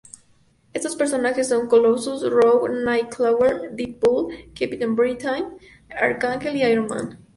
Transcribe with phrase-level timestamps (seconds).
[0.73, 5.45] Estos personajes son Colossus, Rogue, Nightcrawler, Deadpool, Captain Britain,
[5.91, 7.19] Arcángel y Iron Man.